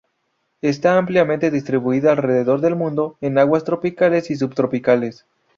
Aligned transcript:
Está 0.63 0.97
ampliamente 0.97 1.51
distribuida 1.51 2.09
alrededor 2.11 2.59
del 2.59 2.75
mundo, 2.75 3.17
en 3.21 3.37
aguas 3.37 3.63
tropicales 3.65 4.31
y 4.31 4.35
subtropicales. 4.35 5.27